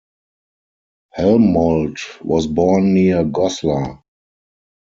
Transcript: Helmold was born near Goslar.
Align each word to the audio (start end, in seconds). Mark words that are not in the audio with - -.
Helmold 1.15 1.99
was 2.23 2.47
born 2.47 2.95
near 2.95 3.23
Goslar. 3.23 4.01